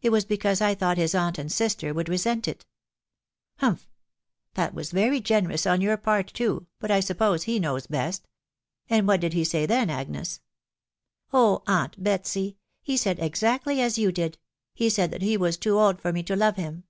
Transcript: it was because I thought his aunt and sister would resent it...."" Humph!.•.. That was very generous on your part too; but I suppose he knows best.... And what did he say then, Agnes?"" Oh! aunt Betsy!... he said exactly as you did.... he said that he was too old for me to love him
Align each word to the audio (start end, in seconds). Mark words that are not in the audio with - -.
it 0.00 0.10
was 0.12 0.24
because 0.24 0.60
I 0.60 0.76
thought 0.76 0.96
his 0.96 1.12
aunt 1.12 1.38
and 1.38 1.50
sister 1.50 1.92
would 1.92 2.08
resent 2.08 2.46
it...."" 2.46 2.64
Humph!.•.. 3.58 3.80
That 4.54 4.74
was 4.74 4.92
very 4.92 5.20
generous 5.20 5.66
on 5.66 5.80
your 5.80 5.96
part 5.96 6.28
too; 6.32 6.68
but 6.78 6.92
I 6.92 7.00
suppose 7.00 7.42
he 7.42 7.58
knows 7.58 7.88
best.... 7.88 8.28
And 8.88 9.08
what 9.08 9.18
did 9.18 9.32
he 9.32 9.42
say 9.42 9.66
then, 9.66 9.90
Agnes?"" 9.90 10.38
Oh! 11.32 11.64
aunt 11.66 12.00
Betsy!... 12.00 12.58
he 12.80 12.96
said 12.96 13.18
exactly 13.18 13.80
as 13.80 13.98
you 13.98 14.12
did.... 14.12 14.38
he 14.72 14.88
said 14.88 15.10
that 15.10 15.22
he 15.22 15.36
was 15.36 15.56
too 15.56 15.76
old 15.76 16.00
for 16.00 16.12
me 16.12 16.22
to 16.22 16.36
love 16.36 16.54
him 16.54 16.84